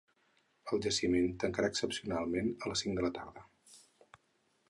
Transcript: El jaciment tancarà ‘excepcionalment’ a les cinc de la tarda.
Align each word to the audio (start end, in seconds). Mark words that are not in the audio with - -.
El 0.75 0.79
jaciment 0.85 1.27
tancarà 1.43 1.69
‘excepcionalment’ 1.73 2.49
a 2.65 2.71
les 2.71 2.83
cinc 2.85 2.99
de 3.01 3.05
la 3.07 3.13
tarda. 3.21 3.47